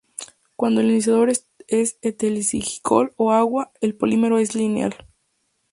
Cuando 0.55 0.81
el 0.81 0.89
iniciador 0.89 1.29
es 1.67 1.99
etilenglicol 2.01 3.13
o 3.17 3.31
agua, 3.33 3.71
el 3.81 3.93
polímero 3.93 4.39
es 4.39 4.55
lineal. 4.55 4.95